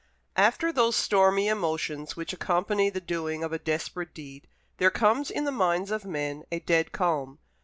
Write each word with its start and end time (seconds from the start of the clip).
After 0.35 0.71
those 0.73 0.95
stormy 0.95 1.47
emotions 1.47 2.15
which 2.17 2.33
accompany 2.33 2.89
the 2.89 2.99
doing 2.99 3.43
of 3.43 3.53
a 3.53 3.59
desperate 3.59 4.15
deed, 4.15 4.47
there 4.77 4.89
comes 4.89 5.29
in 5.29 5.43
the 5.43 5.51
minds 5.51 5.91
of 5.91 6.05
men 6.05 6.43
a 6.51 6.57
dead 6.59 6.91
calm. 6.91 7.37